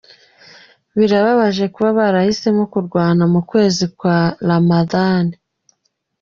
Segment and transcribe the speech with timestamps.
[0.97, 4.17] Birababaje kuba barahisemo kurwana mu kwezi kwa
[4.49, 5.25] Ramadan.